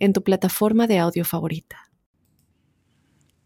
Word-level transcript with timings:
en 0.00 0.12
tu 0.12 0.24
plataforma 0.24 0.88
de 0.88 0.98
audio 0.98 1.24
favorita. 1.24 1.76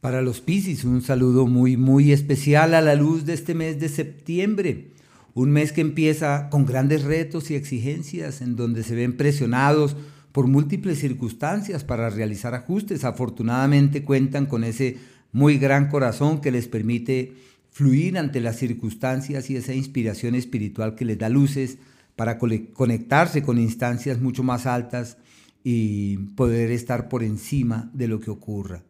Para 0.00 0.22
los 0.22 0.40
Piscis, 0.40 0.84
un 0.84 1.02
saludo 1.02 1.46
muy, 1.46 1.76
muy 1.76 2.12
especial 2.12 2.74
a 2.74 2.80
la 2.80 2.94
luz 2.94 3.26
de 3.26 3.34
este 3.34 3.54
mes 3.54 3.80
de 3.80 3.88
septiembre. 3.88 4.92
Un 5.34 5.50
mes 5.50 5.72
que 5.72 5.80
empieza 5.80 6.48
con 6.50 6.64
grandes 6.64 7.02
retos 7.02 7.50
y 7.50 7.54
exigencias, 7.54 8.40
en 8.40 8.54
donde 8.54 8.82
se 8.84 8.94
ven 8.94 9.16
presionados 9.16 9.96
por 10.30 10.46
múltiples 10.46 10.98
circunstancias 10.98 11.84
para 11.84 12.10
realizar 12.10 12.54
ajustes. 12.54 13.04
Afortunadamente 13.04 14.04
cuentan 14.04 14.46
con 14.46 14.62
ese 14.62 14.98
muy 15.32 15.58
gran 15.58 15.88
corazón 15.88 16.40
que 16.40 16.52
les 16.52 16.68
permite 16.68 17.32
fluir 17.70 18.18
ante 18.18 18.40
las 18.40 18.56
circunstancias 18.56 19.50
y 19.50 19.56
esa 19.56 19.74
inspiración 19.74 20.34
espiritual 20.34 20.94
que 20.94 21.04
les 21.04 21.18
da 21.18 21.28
luces 21.28 21.78
para 22.14 22.38
conectarse 22.38 23.42
con 23.42 23.58
instancias 23.58 24.20
mucho 24.20 24.44
más 24.44 24.66
altas 24.66 25.16
y 25.64 26.18
poder 26.36 26.70
estar 26.70 27.08
por 27.08 27.24
encima 27.24 27.90
de 27.94 28.06
lo 28.06 28.20
que 28.20 28.30
ocurra. 28.30 28.84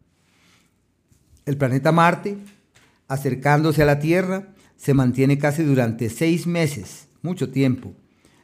El 1.46 1.56
planeta 1.56 1.92
Marte, 1.92 2.36
acercándose 3.06 3.82
a 3.82 3.86
la 3.86 4.00
Tierra, 4.00 4.52
se 4.76 4.92
mantiene 4.92 5.38
casi 5.38 5.62
durante 5.62 6.10
seis 6.10 6.46
meses, 6.46 7.08
mucho 7.22 7.50
tiempo, 7.50 7.94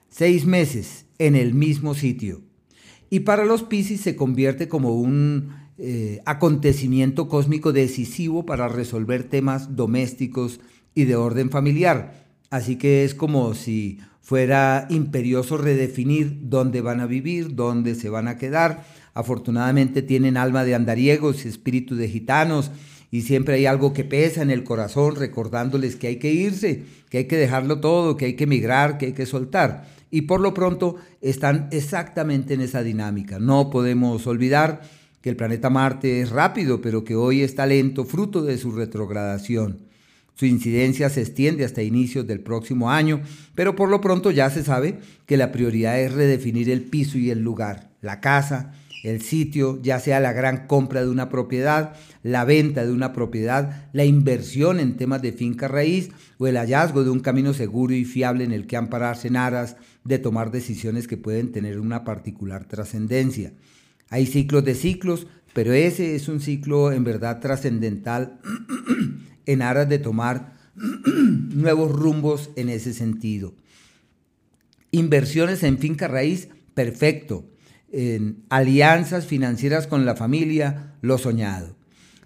seis 0.08 0.46
meses 0.46 1.06
en 1.18 1.34
el 1.34 1.54
mismo 1.54 1.94
sitio. 1.94 2.42
Y 3.10 3.20
para 3.20 3.44
los 3.44 3.64
Pisces 3.64 4.00
se 4.00 4.14
convierte 4.14 4.68
como 4.68 4.94
un 4.94 5.52
eh, 5.76 6.22
acontecimiento 6.24 7.28
cósmico 7.28 7.72
decisivo 7.72 8.46
para 8.46 8.68
resolver 8.68 9.24
temas 9.24 9.74
domésticos 9.74 10.60
y 10.94 11.04
de 11.04 11.16
orden 11.16 11.50
familiar. 11.50 12.29
Así 12.50 12.76
que 12.76 13.04
es 13.04 13.14
como 13.14 13.54
si 13.54 14.00
fuera 14.20 14.86
imperioso 14.90 15.56
redefinir 15.56 16.40
dónde 16.42 16.80
van 16.80 17.00
a 17.00 17.06
vivir, 17.06 17.54
dónde 17.54 17.94
se 17.94 18.10
van 18.10 18.26
a 18.26 18.38
quedar. 18.38 18.84
Afortunadamente 19.14 20.02
tienen 20.02 20.36
alma 20.36 20.64
de 20.64 20.74
andariegos, 20.74 21.46
espíritu 21.46 21.94
de 21.94 22.08
gitanos, 22.08 22.72
y 23.12 23.22
siempre 23.22 23.54
hay 23.54 23.66
algo 23.66 23.92
que 23.92 24.04
pesa 24.04 24.42
en 24.42 24.50
el 24.50 24.64
corazón 24.64 25.14
recordándoles 25.14 25.94
que 25.94 26.08
hay 26.08 26.16
que 26.16 26.32
irse, 26.32 26.84
que 27.08 27.18
hay 27.18 27.24
que 27.26 27.36
dejarlo 27.36 27.80
todo, 27.80 28.16
que 28.16 28.24
hay 28.26 28.34
que 28.34 28.44
emigrar, 28.44 28.98
que 28.98 29.06
hay 29.06 29.12
que 29.12 29.26
soltar. 29.26 29.86
Y 30.10 30.22
por 30.22 30.40
lo 30.40 30.52
pronto 30.52 30.96
están 31.20 31.68
exactamente 31.70 32.54
en 32.54 32.62
esa 32.62 32.82
dinámica. 32.82 33.38
No 33.38 33.70
podemos 33.70 34.26
olvidar 34.26 34.80
que 35.20 35.30
el 35.30 35.36
planeta 35.36 35.70
Marte 35.70 36.20
es 36.20 36.30
rápido, 36.30 36.80
pero 36.80 37.04
que 37.04 37.14
hoy 37.14 37.42
está 37.42 37.66
lento, 37.66 38.04
fruto 38.04 38.42
de 38.42 38.58
su 38.58 38.72
retrogradación. 38.72 39.89
Su 40.40 40.46
incidencia 40.46 41.10
se 41.10 41.20
extiende 41.20 41.66
hasta 41.66 41.82
inicios 41.82 42.26
del 42.26 42.40
próximo 42.40 42.90
año, 42.90 43.20
pero 43.54 43.76
por 43.76 43.90
lo 43.90 44.00
pronto 44.00 44.30
ya 44.30 44.48
se 44.48 44.64
sabe 44.64 44.98
que 45.26 45.36
la 45.36 45.52
prioridad 45.52 46.00
es 46.00 46.14
redefinir 46.14 46.70
el 46.70 46.80
piso 46.80 47.18
y 47.18 47.28
el 47.28 47.40
lugar, 47.40 47.90
la 48.00 48.22
casa, 48.22 48.72
el 49.04 49.20
sitio, 49.20 49.78
ya 49.82 50.00
sea 50.00 50.18
la 50.18 50.32
gran 50.32 50.66
compra 50.66 51.02
de 51.02 51.10
una 51.10 51.28
propiedad, 51.28 51.92
la 52.22 52.46
venta 52.46 52.86
de 52.86 52.90
una 52.90 53.12
propiedad, 53.12 53.90
la 53.92 54.06
inversión 54.06 54.80
en 54.80 54.96
temas 54.96 55.20
de 55.20 55.32
finca 55.32 55.68
raíz 55.68 56.08
o 56.38 56.46
el 56.46 56.56
hallazgo 56.56 57.04
de 57.04 57.10
un 57.10 57.20
camino 57.20 57.52
seguro 57.52 57.92
y 57.92 58.06
fiable 58.06 58.42
en 58.42 58.52
el 58.52 58.66
que 58.66 58.78
ampararse 58.78 59.28
en 59.28 59.36
aras 59.36 59.76
de 60.04 60.18
tomar 60.18 60.50
decisiones 60.50 61.06
que 61.06 61.18
pueden 61.18 61.52
tener 61.52 61.78
una 61.78 62.02
particular 62.02 62.64
trascendencia. 62.64 63.52
Hay 64.08 64.24
ciclos 64.24 64.64
de 64.64 64.74
ciclos, 64.74 65.26
pero 65.52 65.74
ese 65.74 66.14
es 66.14 66.28
un 66.28 66.40
ciclo 66.40 66.92
en 66.92 67.04
verdad 67.04 67.40
trascendental 67.40 68.40
en 69.46 69.62
aras 69.62 69.88
de 69.88 69.98
tomar 69.98 70.56
nuevos 70.74 71.92
rumbos 71.92 72.50
en 72.56 72.68
ese 72.68 72.92
sentido. 72.92 73.54
Inversiones 74.90 75.62
en 75.62 75.78
finca 75.78 76.08
raíz, 76.08 76.48
perfecto 76.74 77.44
en 77.92 78.44
alianzas 78.48 79.26
financieras 79.26 79.86
con 79.86 80.04
la 80.04 80.14
familia, 80.14 80.94
lo 81.00 81.18
soñado. 81.18 81.76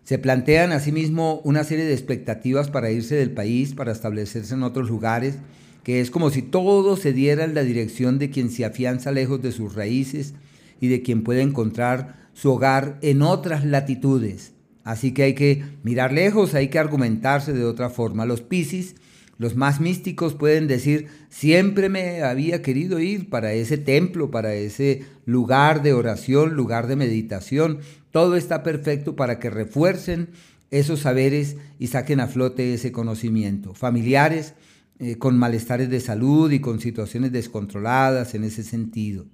Se 0.02 0.18
plantean 0.18 0.72
asimismo 0.72 1.40
una 1.44 1.64
serie 1.64 1.86
de 1.86 1.94
expectativas 1.94 2.68
para 2.68 2.90
irse 2.90 3.14
del 3.14 3.30
país, 3.30 3.72
para 3.72 3.92
establecerse 3.92 4.54
en 4.54 4.62
otros 4.62 4.88
lugares, 4.88 5.36
que 5.82 6.00
es 6.00 6.10
como 6.10 6.30
si 6.30 6.42
todo 6.42 6.96
se 6.96 7.12
diera 7.12 7.44
en 7.44 7.54
la 7.54 7.62
dirección 7.62 8.18
de 8.18 8.30
quien 8.30 8.50
se 8.50 8.64
afianza 8.64 9.12
lejos 9.12 9.40
de 9.40 9.52
sus 9.52 9.74
raíces 9.74 10.34
y 10.80 10.88
de 10.88 11.02
quien 11.02 11.22
puede 11.22 11.40
encontrar 11.40 12.28
su 12.34 12.52
hogar 12.52 12.98
en 13.00 13.22
otras 13.22 13.64
latitudes. 13.64 14.52
Así 14.84 15.12
que 15.12 15.24
hay 15.24 15.34
que 15.34 15.64
mirar 15.82 16.12
lejos, 16.12 16.54
hay 16.54 16.68
que 16.68 16.78
argumentarse 16.78 17.52
de 17.52 17.64
otra 17.64 17.90
forma. 17.90 18.26
Los 18.26 18.42
Piscis 18.42 18.94
los 19.38 19.56
más 19.56 19.80
místicos 19.80 20.34
pueden 20.34 20.68
decir, 20.68 21.08
siempre 21.28 21.88
me 21.88 22.22
había 22.22 22.62
querido 22.62 23.00
ir 23.00 23.28
para 23.28 23.52
ese 23.52 23.78
templo, 23.78 24.30
para 24.30 24.54
ese 24.54 25.04
lugar 25.26 25.82
de 25.82 25.92
oración, 25.92 26.54
lugar 26.54 26.86
de 26.86 26.96
meditación. 26.96 27.80
Todo 28.12 28.36
está 28.36 28.62
perfecto 28.62 29.16
para 29.16 29.40
que 29.40 29.50
refuercen 29.50 30.28
esos 30.70 31.00
saberes 31.00 31.56
y 31.78 31.88
saquen 31.88 32.20
a 32.20 32.28
flote 32.28 32.74
ese 32.74 32.92
conocimiento. 32.92 33.74
Familiares 33.74 34.54
eh, 35.00 35.18
con 35.18 35.36
malestares 35.36 35.90
de 35.90 36.00
salud 36.00 36.52
y 36.52 36.60
con 36.60 36.78
situaciones 36.80 37.32
descontroladas 37.32 38.34
en 38.34 38.44
ese 38.44 38.62
sentido. 38.62 39.26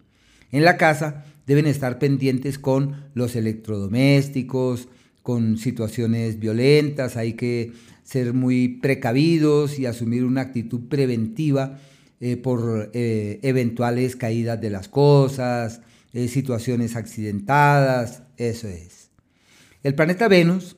En 0.51 0.65
la 0.65 0.79
casa 0.79 1.25
deben 1.47 1.67
estar 1.67 1.99
pendientes 1.99 2.59
con 2.59 3.05
los 3.15 3.37
electrodomésticos, 3.37 4.89
con 5.31 5.59
situaciones 5.59 6.41
violentas, 6.41 7.17
hay 7.17 7.35
que 7.35 7.71
ser 8.03 8.35
muy 8.35 8.67
precavidos 8.67 9.79
y 9.79 9.87
asumir 9.87 10.25
una 10.25 10.41
actitud 10.41 10.89
preventiva 10.89 11.79
eh, 12.19 12.37
por 12.37 12.91
eh, 12.95 13.39
eventuales 13.45 14.17
caídas 14.17 14.61
de 14.61 14.71
las 14.71 14.89
cosas, 14.89 15.83
eh, 16.13 16.27
situaciones 16.27 16.97
accidentadas, 16.97 18.25
eso 18.39 18.67
es. 18.67 19.13
El 19.85 19.95
planeta 19.95 20.27
Venus, 20.27 20.77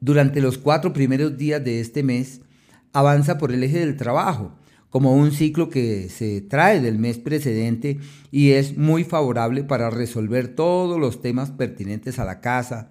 durante 0.00 0.42
los 0.42 0.58
cuatro 0.58 0.92
primeros 0.92 1.38
días 1.38 1.64
de 1.64 1.80
este 1.80 2.02
mes, 2.02 2.42
avanza 2.92 3.38
por 3.38 3.52
el 3.52 3.62
eje 3.62 3.78
del 3.78 3.96
trabajo, 3.96 4.54
como 4.90 5.14
un 5.14 5.32
ciclo 5.32 5.70
que 5.70 6.10
se 6.10 6.42
trae 6.42 6.82
del 6.82 6.98
mes 6.98 7.16
precedente 7.16 8.00
y 8.30 8.50
es 8.50 8.76
muy 8.76 9.02
favorable 9.04 9.64
para 9.64 9.88
resolver 9.88 10.48
todos 10.48 11.00
los 11.00 11.22
temas 11.22 11.50
pertinentes 11.50 12.18
a 12.18 12.26
la 12.26 12.42
casa, 12.42 12.90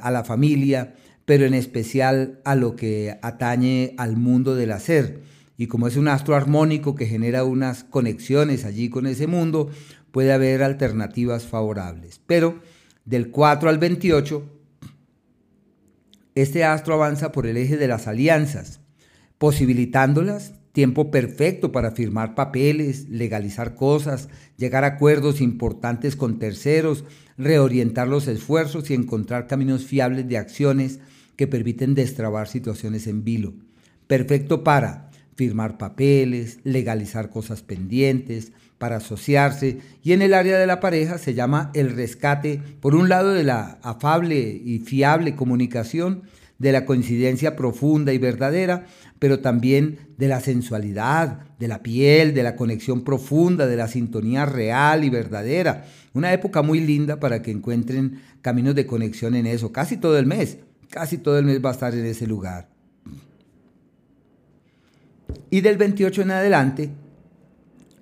a 0.00 0.10
la 0.10 0.24
familia, 0.24 0.94
pero 1.24 1.46
en 1.46 1.54
especial 1.54 2.40
a 2.44 2.54
lo 2.54 2.76
que 2.76 3.18
atañe 3.22 3.94
al 3.96 4.16
mundo 4.16 4.54
del 4.54 4.72
hacer. 4.72 5.22
Y 5.56 5.66
como 5.66 5.86
es 5.86 5.96
un 5.96 6.08
astro 6.08 6.34
armónico 6.34 6.94
que 6.94 7.06
genera 7.06 7.44
unas 7.44 7.84
conexiones 7.84 8.64
allí 8.64 8.88
con 8.88 9.06
ese 9.06 9.26
mundo, 9.26 9.70
puede 10.10 10.32
haber 10.32 10.62
alternativas 10.62 11.44
favorables. 11.44 12.20
Pero 12.26 12.60
del 13.04 13.30
4 13.30 13.68
al 13.68 13.78
28, 13.78 14.44
este 16.34 16.64
astro 16.64 16.94
avanza 16.94 17.32
por 17.32 17.46
el 17.46 17.56
eje 17.56 17.76
de 17.76 17.88
las 17.88 18.06
alianzas, 18.06 18.80
posibilitándolas 19.38 20.54
tiempo 20.72 21.10
perfecto 21.10 21.70
para 21.70 21.92
firmar 21.92 22.34
papeles, 22.34 23.08
legalizar 23.08 23.74
cosas, 23.74 24.28
llegar 24.56 24.84
a 24.84 24.88
acuerdos 24.88 25.40
importantes 25.40 26.16
con 26.16 26.38
terceros, 26.38 27.04
reorientar 27.36 28.08
los 28.08 28.26
esfuerzos 28.26 28.90
y 28.90 28.94
encontrar 28.94 29.46
caminos 29.46 29.84
fiables 29.84 30.28
de 30.28 30.38
acciones 30.38 30.98
que 31.36 31.46
permiten 31.46 31.94
destrabar 31.94 32.48
situaciones 32.48 33.06
en 33.06 33.24
vilo. 33.24 33.52
Perfecto 34.06 34.64
para 34.64 35.10
firmar 35.34 35.78
papeles, 35.78 36.58
legalizar 36.64 37.30
cosas 37.30 37.62
pendientes, 37.62 38.52
para 38.78 38.96
asociarse 38.96 39.78
y 40.02 40.12
en 40.12 40.22
el 40.22 40.34
área 40.34 40.58
de 40.58 40.66
la 40.66 40.80
pareja 40.80 41.16
se 41.16 41.34
llama 41.34 41.70
el 41.72 41.94
rescate, 41.94 42.60
por 42.80 42.96
un 42.96 43.08
lado 43.08 43.32
de 43.32 43.44
la 43.44 43.78
afable 43.82 44.40
y 44.40 44.80
fiable 44.80 45.36
comunicación, 45.36 46.22
de 46.62 46.72
la 46.72 46.86
coincidencia 46.86 47.56
profunda 47.56 48.14
y 48.14 48.18
verdadera, 48.18 48.86
pero 49.18 49.40
también 49.40 49.98
de 50.16 50.28
la 50.28 50.40
sensualidad, 50.40 51.40
de 51.58 51.68
la 51.68 51.82
piel, 51.82 52.32
de 52.32 52.42
la 52.42 52.56
conexión 52.56 53.02
profunda, 53.02 53.66
de 53.66 53.76
la 53.76 53.88
sintonía 53.88 54.46
real 54.46 55.04
y 55.04 55.10
verdadera. 55.10 55.84
Una 56.14 56.32
época 56.32 56.62
muy 56.62 56.80
linda 56.80 57.20
para 57.20 57.42
que 57.42 57.50
encuentren 57.50 58.22
caminos 58.40 58.74
de 58.74 58.86
conexión 58.86 59.34
en 59.34 59.46
eso, 59.46 59.72
casi 59.72 59.98
todo 59.98 60.18
el 60.18 60.26
mes 60.26 60.58
casi 60.92 61.16
todo 61.16 61.38
el 61.38 61.46
mes 61.46 61.64
va 61.64 61.70
a 61.70 61.72
estar 61.72 61.94
en 61.94 62.04
ese 62.04 62.26
lugar. 62.26 62.68
Y 65.48 65.62
del 65.62 65.78
28 65.78 66.20
en 66.22 66.30
adelante 66.30 66.90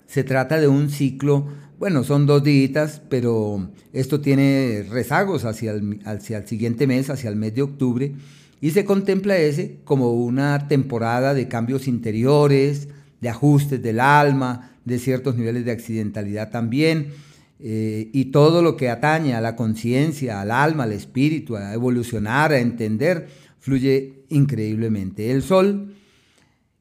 se 0.07 0.25
trata 0.25 0.59
de 0.61 0.67
un 0.67 0.91
ciclo 0.91 1.47
bueno, 1.81 2.05
son 2.05 2.27
dos 2.27 2.45
días, 2.45 3.01
pero 3.09 3.71
esto 3.95 4.21
tiene 4.21 4.85
rezagos 4.91 5.47
hacia 5.47 5.73
el, 5.73 6.01
hacia 6.05 6.37
el 6.37 6.47
siguiente 6.47 6.87
mes, 6.87 7.09
hacia 7.09 7.31
el 7.31 7.37
mes 7.37 7.55
de 7.55 7.63
octubre, 7.63 8.13
y 8.61 8.71
se 8.73 8.85
contempla 8.85 9.37
ese 9.39 9.81
como 9.85 10.13
una 10.13 10.69
temporada 10.69 11.35
de 11.35 11.49
cambios 11.49 11.89
interiores, 11.89 12.89
de 13.21 13.29
ajustes 13.29 13.83
del 13.83 14.01
alma, 14.01 14.73
de 14.85 14.99
ciertos 14.99 15.37
niveles 15.37 15.65
de 15.65 15.73
accidentalidad 15.73 16.51
también, 16.51 17.13
eh, 17.59 18.09
y 18.13 18.27
todo 18.27 18.63
lo 18.63 18.77
que 18.77 18.89
atañe 18.89 19.35
a 19.35 19.41
la 19.41 19.57
conciencia, 19.57 20.41
al 20.41 20.51
alma, 20.51 20.85
al 20.85 20.93
espíritu, 20.93 21.57
a 21.57 21.75
evolucionar, 21.75 22.53
a 22.53 22.59
entender, 22.59 23.29
fluye 23.59 24.25
increíblemente. 24.31 25.31
El 25.31 25.43
sol 25.43 25.95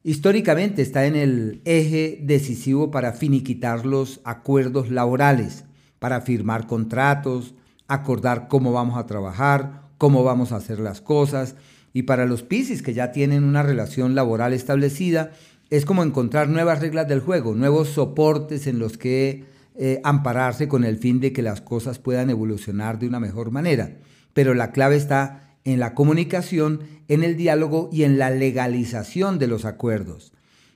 históricamente 0.02 0.80
está 0.80 1.06
en 1.06 1.16
el 1.16 1.60
eje 1.66 2.18
decisivo 2.22 2.90
para 2.90 3.12
finiquitar 3.12 3.84
los 3.84 4.20
acuerdos 4.24 4.90
laborales, 4.90 5.64
para 5.98 6.22
firmar 6.22 6.66
contratos, 6.66 7.54
acordar 7.86 8.48
cómo 8.48 8.72
vamos 8.72 8.96
a 8.96 9.06
trabajar, 9.06 9.89
cómo 10.00 10.24
vamos 10.24 10.50
a 10.50 10.56
hacer 10.56 10.80
las 10.80 11.02
cosas, 11.02 11.56
y 11.92 12.04
para 12.04 12.24
los 12.24 12.42
Piscis 12.42 12.80
que 12.80 12.94
ya 12.94 13.12
tienen 13.12 13.44
una 13.44 13.62
relación 13.62 14.14
laboral 14.14 14.54
establecida, 14.54 15.32
es 15.68 15.84
como 15.84 16.02
encontrar 16.02 16.48
nuevas 16.48 16.80
reglas 16.80 17.06
del 17.06 17.20
juego, 17.20 17.54
nuevos 17.54 17.90
soportes 17.90 18.66
en 18.66 18.78
los 18.78 18.96
que 18.96 19.44
eh, 19.76 20.00
ampararse 20.02 20.68
con 20.68 20.84
el 20.84 20.96
fin 20.96 21.20
de 21.20 21.34
que 21.34 21.42
las 21.42 21.60
cosas 21.60 21.98
puedan 21.98 22.30
evolucionar 22.30 22.98
de 22.98 23.08
una 23.08 23.20
mejor 23.20 23.50
manera. 23.50 23.98
Pero 24.32 24.54
la 24.54 24.72
clave 24.72 24.96
está 24.96 25.50
en 25.66 25.80
la 25.80 25.94
comunicación, 25.94 26.80
en 27.08 27.22
el 27.22 27.36
diálogo 27.36 27.90
y 27.92 28.04
en 28.04 28.16
la 28.16 28.30
legalización 28.30 29.38
de 29.38 29.48
los 29.48 29.66
acuerdos. 29.66 30.32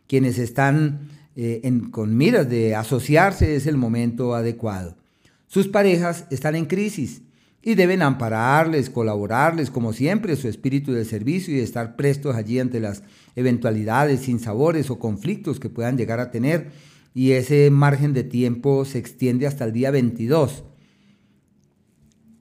Quienes 0.07 0.39
están 0.39 1.09
eh, 1.35 1.63
con 1.93 2.15
miras 2.15 2.51
de 2.51 2.75
asociarse 2.75 3.57
es 3.57 3.67
el 3.67 3.79
momento 3.79 4.35
adecuado. 4.35 4.99
Sus 5.47 5.67
parejas 5.67 6.27
están 6.29 6.57
en 6.57 6.67
crisis 6.67 7.23
y 7.67 7.75
deben 7.77 8.03
ampararles, 8.03 8.91
colaborarles, 8.91 9.71
como 9.71 9.95
siempre, 9.95 10.37
su 10.37 10.49
espíritu 10.49 10.93
de 10.93 11.07
servicio 11.07 11.57
y 11.57 11.61
estar 11.61 11.97
prestos 11.97 12.37
allí 12.37 12.59
ante 12.59 12.79
las 12.79 13.03
eventualidades, 13.37 14.21
sinsabores 14.21 14.91
o 14.91 14.99
conflictos 14.99 15.59
que 15.59 15.71
puedan 15.71 15.97
llegar 15.97 16.21
a 16.21 16.31
tener. 16.31 16.73
Y 17.15 17.33
ese 17.33 17.71
margen 17.71 18.13
de 18.13 18.23
tiempo 18.23 18.85
se 18.85 18.99
extiende 18.99 19.47
hasta 19.47 19.65
el 19.65 19.73
día 19.73 19.91
22. 19.91 20.65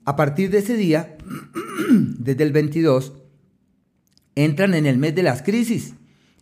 A 0.04 0.16
partir 0.18 0.50
de 0.50 0.58
ese 0.58 0.76
día, 0.76 1.18
desde 2.20 2.44
el 2.44 2.52
22, 2.52 3.14
entran 4.36 4.74
en 4.74 4.86
el 4.86 4.98
mes 4.98 5.16
de 5.16 5.24
las 5.24 5.42
crisis. 5.42 5.94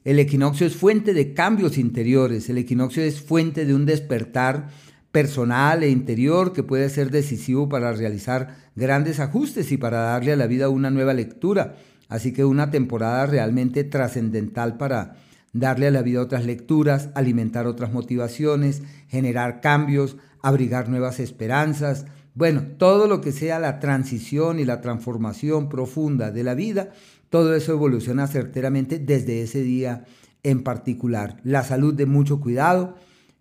El 0.04 0.18
equinoccio 0.18 0.66
es 0.66 0.76
fuente 0.76 1.14
de 1.14 1.36
cambios 1.36 1.78
interiores, 1.78 2.50
el 2.50 2.58
equinoccio 2.58 3.04
es 3.04 3.22
fuente 3.22 3.66
de 3.66 3.76
un 3.76 3.86
despertar 3.86 4.70
personal 5.12 5.84
e 5.84 5.90
interior 5.90 6.54
que 6.54 6.64
puede 6.64 6.90
ser 6.90 7.12
decisivo 7.12 7.68
para 7.70 7.92
realizar 7.92 8.56
grandes 8.76 9.20
ajustes 9.20 9.72
y 9.72 9.78
para 9.78 10.00
darle 10.00 10.34
a 10.34 10.38
la 10.38 10.48
vida 10.48 10.70
una 10.70 10.90
nueva 10.90 11.14
lectura. 11.14 11.76
Así 12.08 12.34
que 12.34 12.46
una 12.46 12.72
temporada 12.72 13.26
realmente 13.26 13.84
trascendental 13.84 14.78
para 14.78 15.16
darle 15.54 15.88
a 15.88 15.92
la 15.92 16.02
vida 16.02 16.22
otras 16.22 16.46
lecturas, 16.46 17.10
alimentar 17.16 17.68
otras 17.68 17.92
motivaciones, 17.92 18.84
generar 19.08 19.62
cambios, 19.62 20.18
abrigar 20.42 20.90
nuevas 20.90 21.20
esperanzas. 21.20 22.06
Bueno, 22.34 22.64
todo 22.78 23.08
lo 23.08 23.22
que 23.22 23.32
sea 23.32 23.60
la 23.60 23.80
transición 23.80 24.60
y 24.60 24.66
la 24.66 24.82
transformación 24.82 25.68
profunda 25.68 26.32
de 26.32 26.44
la 26.44 26.54
vida, 26.54 26.92
todo 27.30 27.56
eso 27.56 27.74
evoluciona 27.74 28.28
certeramente 28.28 29.00
desde 29.00 29.42
ese 29.42 29.62
día 29.62 30.06
en 30.44 30.64
particular. 30.64 31.38
La 31.44 31.64
salud 31.64 31.94
de 31.94 32.06
mucho 32.06 32.40
cuidado, 32.40 32.96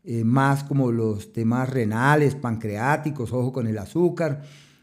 eh, 0.05 0.25
más 0.25 0.64
como 0.64 0.93
los 0.93 1.32
temas 1.32 1.69
renales, 1.69 2.35
pancreáticos, 2.35 3.32
ojo 3.32 3.52
con 3.52 3.67
el 3.67 3.79
azúcar, 3.79 4.43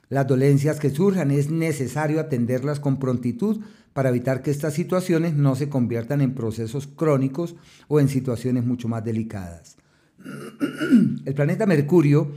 las 0.10 0.28
dolencias 0.28 0.80
que 0.80 0.90
surjan, 0.90 1.32
es 1.32 1.50
necesario 1.50 2.20
atenderlas 2.20 2.80
con 2.80 3.00
prontitud 3.00 3.62
para 3.94 4.10
evitar 4.10 4.42
que 4.42 4.52
estas 4.52 4.76
situaciones 4.76 5.34
no 5.34 5.56
se 5.56 5.70
conviertan 5.70 6.22
en 6.22 6.36
procesos 6.36 6.88
crónicos 6.88 7.56
o 7.88 8.00
en 8.00 8.10
situaciones 8.10 8.64
mucho 8.64 8.88
más 8.88 9.04
delicadas. 9.04 9.78
El 11.26 11.34
planeta 11.34 11.66
Mercurio, 11.66 12.32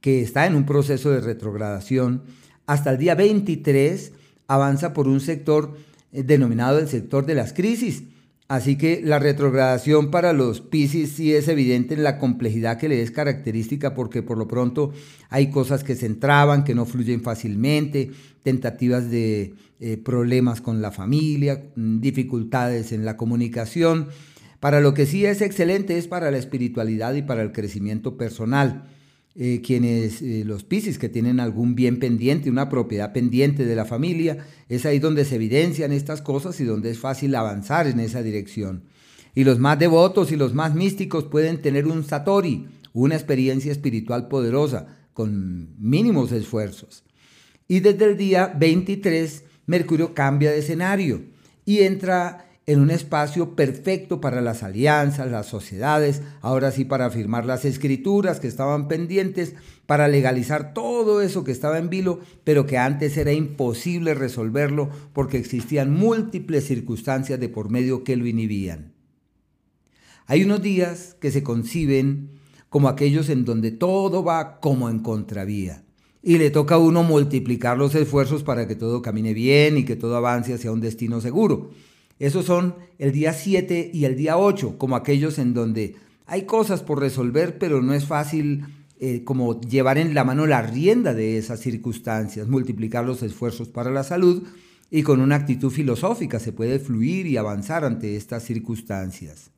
que 0.00 0.20
está 0.20 0.46
en 0.46 0.56
un 0.56 0.66
proceso 0.66 1.10
de 1.10 1.20
retrogradación, 1.20 2.22
hasta 2.66 2.90
el 2.90 2.98
día 2.98 3.14
23 3.14 4.12
avanza 4.48 4.92
por 4.92 5.08
un 5.08 5.20
sector 5.20 5.76
eh, 6.12 6.22
denominado 6.22 6.78
el 6.78 6.88
sector 6.88 7.24
de 7.24 7.34
las 7.34 7.52
crisis, 7.52 8.04
Así 8.52 8.76
que 8.76 9.00
la 9.02 9.18
retrogradación 9.18 10.10
para 10.10 10.34
los 10.34 10.60
Pisces 10.60 11.12
sí 11.12 11.32
es 11.32 11.48
evidente 11.48 11.94
en 11.94 12.02
la 12.02 12.18
complejidad 12.18 12.76
que 12.76 12.90
le 12.90 13.00
es 13.00 13.10
característica 13.10 13.94
porque 13.94 14.22
por 14.22 14.36
lo 14.36 14.46
pronto 14.46 14.92
hay 15.30 15.48
cosas 15.48 15.82
que 15.82 15.96
se 15.96 16.04
entraban, 16.04 16.62
que 16.62 16.74
no 16.74 16.84
fluyen 16.84 17.22
fácilmente, 17.22 18.10
tentativas 18.42 19.10
de 19.10 19.54
eh, 19.80 19.96
problemas 19.96 20.60
con 20.60 20.82
la 20.82 20.90
familia, 20.90 21.62
mm, 21.76 22.00
dificultades 22.00 22.92
en 22.92 23.06
la 23.06 23.16
comunicación. 23.16 24.08
Para 24.60 24.82
lo 24.82 24.92
que 24.92 25.06
sí 25.06 25.24
es 25.24 25.40
excelente 25.40 25.96
es 25.96 26.06
para 26.06 26.30
la 26.30 26.36
espiritualidad 26.36 27.14
y 27.14 27.22
para 27.22 27.40
el 27.40 27.52
crecimiento 27.52 28.18
personal. 28.18 28.84
Eh, 29.34 29.62
quienes, 29.64 30.20
eh, 30.20 30.42
los 30.44 30.62
Piscis 30.62 30.98
que 30.98 31.08
tienen 31.08 31.40
algún 31.40 31.74
bien 31.74 31.98
pendiente, 31.98 32.50
una 32.50 32.68
propiedad 32.68 33.14
pendiente 33.14 33.64
de 33.64 33.74
la 33.74 33.86
familia, 33.86 34.46
es 34.68 34.84
ahí 34.84 34.98
donde 34.98 35.24
se 35.24 35.36
evidencian 35.36 35.90
estas 35.90 36.20
cosas 36.20 36.60
y 36.60 36.64
donde 36.64 36.90
es 36.90 36.98
fácil 36.98 37.34
avanzar 37.34 37.86
en 37.86 37.98
esa 38.00 38.22
dirección. 38.22 38.84
Y 39.34 39.44
los 39.44 39.58
más 39.58 39.78
devotos 39.78 40.32
y 40.32 40.36
los 40.36 40.52
más 40.52 40.74
místicos 40.74 41.24
pueden 41.24 41.62
tener 41.62 41.86
un 41.86 42.04
satori, 42.04 42.66
una 42.92 43.14
experiencia 43.14 43.72
espiritual 43.72 44.28
poderosa, 44.28 44.98
con 45.14 45.76
mínimos 45.78 46.30
esfuerzos. 46.32 47.04
Y 47.68 47.80
desde 47.80 48.04
el 48.04 48.18
día 48.18 48.52
23, 48.54 49.44
Mercurio 49.64 50.12
cambia 50.12 50.50
de 50.50 50.58
escenario 50.58 51.22
y 51.64 51.80
entra 51.80 52.51
en 52.66 52.80
un 52.80 52.90
espacio 52.90 53.56
perfecto 53.56 54.20
para 54.20 54.40
las 54.40 54.62
alianzas, 54.62 55.30
las 55.30 55.46
sociedades, 55.46 56.22
ahora 56.40 56.70
sí 56.70 56.84
para 56.84 57.10
firmar 57.10 57.44
las 57.44 57.64
escrituras 57.64 58.38
que 58.38 58.46
estaban 58.46 58.86
pendientes, 58.86 59.54
para 59.86 60.06
legalizar 60.06 60.72
todo 60.72 61.22
eso 61.22 61.42
que 61.42 61.50
estaba 61.50 61.78
en 61.78 61.90
vilo, 61.90 62.20
pero 62.44 62.66
que 62.66 62.78
antes 62.78 63.16
era 63.16 63.32
imposible 63.32 64.14
resolverlo 64.14 64.90
porque 65.12 65.38
existían 65.38 65.92
múltiples 65.92 66.66
circunstancias 66.66 67.40
de 67.40 67.48
por 67.48 67.68
medio 67.68 68.04
que 68.04 68.16
lo 68.16 68.26
inhibían. 68.26 68.92
Hay 70.26 70.44
unos 70.44 70.62
días 70.62 71.16
que 71.20 71.32
se 71.32 71.42
conciben 71.42 72.30
como 72.68 72.88
aquellos 72.88 73.28
en 73.28 73.44
donde 73.44 73.70
todo 73.72 74.24
va 74.24 74.60
como 74.60 74.88
en 74.88 75.00
contravía. 75.00 75.84
Y 76.22 76.38
le 76.38 76.50
toca 76.50 76.76
a 76.76 76.78
uno 76.78 77.02
multiplicar 77.02 77.76
los 77.76 77.94
esfuerzos 77.96 78.44
para 78.44 78.68
que 78.68 78.76
todo 78.76 79.02
camine 79.02 79.34
bien 79.34 79.76
y 79.76 79.84
que 79.84 79.96
todo 79.96 80.16
avance 80.16 80.54
hacia 80.54 80.70
un 80.70 80.80
destino 80.80 81.20
seguro. 81.20 81.72
Esos 82.22 82.44
son 82.44 82.76
el 83.00 83.10
día 83.10 83.32
7 83.32 83.90
y 83.92 84.04
el 84.04 84.14
día 84.14 84.38
8, 84.38 84.78
como 84.78 84.94
aquellos 84.94 85.40
en 85.40 85.54
donde 85.54 85.96
hay 86.24 86.42
cosas 86.42 86.80
por 86.80 87.00
resolver, 87.00 87.58
pero 87.58 87.82
no 87.82 87.94
es 87.94 88.04
fácil 88.04 88.64
eh, 89.00 89.24
como 89.24 89.60
llevar 89.60 89.98
en 89.98 90.14
la 90.14 90.22
mano 90.22 90.46
la 90.46 90.62
rienda 90.62 91.14
de 91.14 91.36
esas 91.36 91.58
circunstancias, 91.58 92.46
multiplicar 92.46 93.04
los 93.04 93.24
esfuerzos 93.24 93.66
para 93.66 93.90
la 93.90 94.04
salud 94.04 94.44
y 94.88 95.02
con 95.02 95.20
una 95.20 95.34
actitud 95.34 95.72
filosófica 95.72 96.38
se 96.38 96.52
puede 96.52 96.78
fluir 96.78 97.26
y 97.26 97.38
avanzar 97.38 97.84
ante 97.84 98.14
estas 98.14 98.44
circunstancias. 98.44 99.50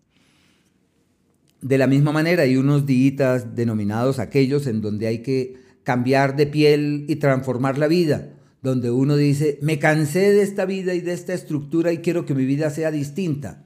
De 1.60 1.76
la 1.76 1.86
misma 1.86 2.12
manera 2.12 2.44
hay 2.44 2.56
unos 2.56 2.86
días 2.86 3.54
denominados 3.54 4.18
aquellos 4.18 4.66
en 4.66 4.80
donde 4.80 5.06
hay 5.06 5.18
que 5.18 5.56
cambiar 5.82 6.34
de 6.34 6.46
piel 6.46 7.04
y 7.08 7.16
transformar 7.16 7.76
la 7.76 7.88
vida 7.88 8.33
donde 8.64 8.90
uno 8.90 9.14
dice, 9.14 9.58
me 9.60 9.78
cansé 9.78 10.32
de 10.32 10.40
esta 10.40 10.64
vida 10.64 10.94
y 10.94 11.02
de 11.02 11.12
esta 11.12 11.34
estructura 11.34 11.92
y 11.92 11.98
quiero 11.98 12.24
que 12.24 12.34
mi 12.34 12.46
vida 12.46 12.70
sea 12.70 12.90
distinta. 12.90 13.62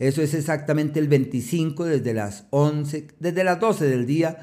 Eso 0.00 0.22
es 0.22 0.34
exactamente 0.34 0.98
el 0.98 1.06
25 1.06 1.84
desde 1.84 2.14
las 2.14 2.46
11, 2.50 3.06
desde 3.20 3.44
las 3.44 3.60
12 3.60 3.86
del 3.86 4.06
día, 4.06 4.38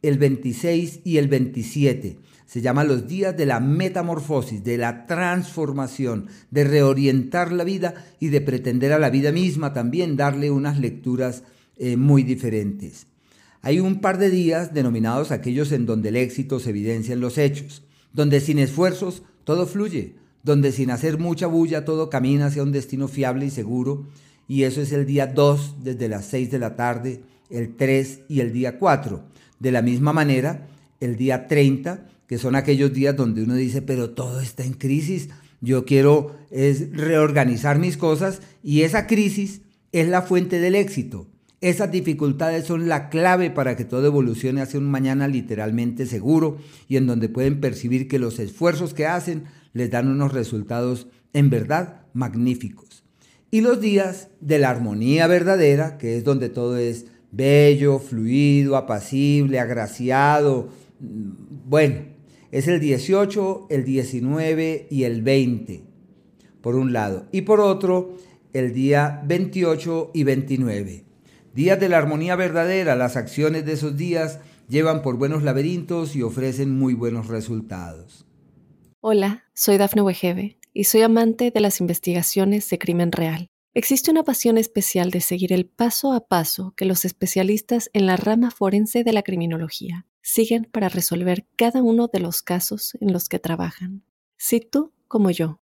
el 0.00 0.16
26 0.16 1.00
y 1.04 1.18
el 1.18 1.28
27. 1.28 2.20
Se 2.46 2.62
llaman 2.62 2.88
los 2.88 3.06
días 3.06 3.36
de 3.36 3.44
la 3.44 3.60
metamorfosis, 3.60 4.64
de 4.64 4.78
la 4.78 5.06
transformación, 5.06 6.28
de 6.50 6.64
reorientar 6.64 7.52
la 7.52 7.64
vida 7.64 8.06
y 8.18 8.28
de 8.28 8.40
pretender 8.40 8.94
a 8.94 8.98
la 8.98 9.10
vida 9.10 9.30
misma 9.30 9.74
también 9.74 10.16
darle 10.16 10.50
unas 10.50 10.80
lecturas 10.80 11.42
eh, 11.76 11.98
muy 11.98 12.22
diferentes. 12.22 13.08
Hay 13.60 13.78
un 13.78 14.00
par 14.00 14.16
de 14.16 14.30
días 14.30 14.72
denominados 14.72 15.30
aquellos 15.30 15.70
en 15.72 15.84
donde 15.84 16.08
el 16.08 16.16
éxito 16.16 16.60
se 16.60 16.70
evidencia 16.70 17.12
en 17.12 17.20
los 17.20 17.36
hechos, 17.36 17.84
donde 18.14 18.40
sin 18.40 18.58
esfuerzos 18.58 19.22
todo 19.44 19.66
fluye, 19.66 20.14
donde 20.42 20.72
sin 20.72 20.90
hacer 20.90 21.18
mucha 21.18 21.46
bulla 21.46 21.84
todo 21.84 22.10
camina 22.10 22.46
hacia 22.46 22.62
un 22.62 22.72
destino 22.72 23.08
fiable 23.08 23.46
y 23.46 23.50
seguro, 23.50 24.06
y 24.48 24.64
eso 24.64 24.80
es 24.80 24.92
el 24.92 25.06
día 25.06 25.26
2 25.26 25.76
desde 25.84 26.08
las 26.08 26.26
6 26.26 26.50
de 26.50 26.58
la 26.58 26.76
tarde, 26.76 27.20
el 27.50 27.76
3 27.76 28.20
y 28.28 28.40
el 28.40 28.52
día 28.52 28.78
4. 28.78 29.22
De 29.58 29.72
la 29.72 29.82
misma 29.82 30.12
manera, 30.12 30.66
el 31.00 31.16
día 31.16 31.46
30, 31.46 32.08
que 32.26 32.38
son 32.38 32.56
aquellos 32.56 32.92
días 32.92 33.16
donde 33.16 33.42
uno 33.42 33.54
dice, 33.54 33.82
pero 33.82 34.10
todo 34.10 34.40
está 34.40 34.64
en 34.64 34.72
crisis, 34.72 35.28
yo 35.60 35.84
quiero 35.84 36.34
es 36.50 36.90
reorganizar 36.96 37.78
mis 37.78 37.96
cosas 37.96 38.40
y 38.62 38.82
esa 38.82 39.06
crisis 39.06 39.60
es 39.92 40.08
la 40.08 40.22
fuente 40.22 40.58
del 40.58 40.74
éxito. 40.74 41.26
Esas 41.60 41.92
dificultades 41.92 42.64
son 42.64 42.88
la 42.88 43.10
clave 43.10 43.50
para 43.50 43.76
que 43.76 43.84
todo 43.84 44.06
evolucione 44.06 44.62
hacia 44.62 44.80
un 44.80 44.90
mañana 44.90 45.28
literalmente 45.28 46.06
seguro 46.06 46.56
y 46.88 46.96
en 46.96 47.06
donde 47.06 47.28
pueden 47.28 47.60
percibir 47.60 48.08
que 48.08 48.18
los 48.18 48.38
esfuerzos 48.38 48.94
que 48.94 49.06
hacen 49.06 49.44
les 49.74 49.90
dan 49.90 50.08
unos 50.08 50.32
resultados 50.32 51.08
en 51.34 51.50
verdad 51.50 52.06
magníficos. 52.14 53.04
Y 53.50 53.60
los 53.60 53.80
días 53.80 54.28
de 54.40 54.58
la 54.58 54.70
armonía 54.70 55.26
verdadera, 55.26 55.98
que 55.98 56.16
es 56.16 56.24
donde 56.24 56.48
todo 56.48 56.78
es 56.78 57.06
bello, 57.30 57.98
fluido, 57.98 58.76
apacible, 58.76 59.60
agraciado, 59.60 60.70
mm, 61.00 61.68
bueno, 61.68 61.96
es 62.52 62.68
el 62.68 62.80
18, 62.80 63.66
el 63.68 63.84
19 63.84 64.86
y 64.90 65.04
el 65.04 65.20
20, 65.20 65.82
por 66.62 66.74
un 66.74 66.94
lado. 66.94 67.26
Y 67.32 67.42
por 67.42 67.60
otro, 67.60 68.16
el 68.54 68.72
día 68.72 69.22
28 69.26 70.10
y 70.14 70.24
29. 70.24 71.09
Días 71.54 71.80
de 71.80 71.88
la 71.88 71.98
armonía 71.98 72.36
verdadera, 72.36 72.94
las 72.94 73.16
acciones 73.16 73.66
de 73.66 73.72
esos 73.72 73.96
días 73.96 74.38
llevan 74.68 75.02
por 75.02 75.16
buenos 75.16 75.42
laberintos 75.42 76.14
y 76.14 76.22
ofrecen 76.22 76.78
muy 76.78 76.94
buenos 76.94 77.26
resultados. 77.26 78.24
Hola, 79.00 79.44
soy 79.52 79.76
Dafne 79.76 80.02
Wegebe 80.02 80.58
y 80.72 80.84
soy 80.84 81.02
amante 81.02 81.50
de 81.50 81.58
las 81.58 81.80
investigaciones 81.80 82.70
de 82.70 82.78
crimen 82.78 83.10
real. 83.10 83.48
Existe 83.74 84.12
una 84.12 84.22
pasión 84.22 84.58
especial 84.58 85.10
de 85.10 85.20
seguir 85.20 85.52
el 85.52 85.66
paso 85.66 86.12
a 86.12 86.28
paso 86.28 86.72
que 86.76 86.84
los 86.84 87.04
especialistas 87.04 87.90
en 87.94 88.06
la 88.06 88.16
rama 88.16 88.52
forense 88.52 89.02
de 89.02 89.12
la 89.12 89.22
criminología 89.22 90.06
siguen 90.22 90.68
para 90.70 90.88
resolver 90.88 91.46
cada 91.56 91.82
uno 91.82 92.08
de 92.12 92.20
los 92.20 92.42
casos 92.42 92.96
en 93.00 93.12
los 93.12 93.28
que 93.28 93.40
trabajan. 93.40 94.04
Si 94.36 94.60
tú, 94.60 94.92
como 95.08 95.30
yo, 95.30 95.60